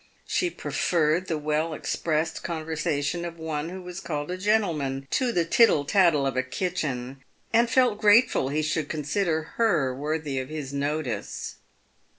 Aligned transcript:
She 0.25 0.49
preferred 0.49 1.27
the 1.27 1.37
well 1.37 1.75
expressed 1.75 2.43
con 2.43 2.65
versation 2.65 3.23
of 3.23 3.37
one 3.37 3.69
who 3.69 3.83
was 3.83 3.99
called 3.99 4.31
a 4.31 4.35
gentleman 4.39 5.07
to 5.11 5.31
the 5.31 5.45
tittle 5.45 5.85
tattle 5.85 6.25
of 6.25 6.35
a 6.35 6.41
kitchen, 6.41 7.23
and 7.53 7.69
felt 7.69 8.01
grateful 8.01 8.49
he 8.49 8.63
should 8.63 8.89
consider 8.89 9.43
her 9.57 9.93
worthy 9.93 10.39
of 10.39 10.49
his 10.49 10.73
notice. 10.73 11.57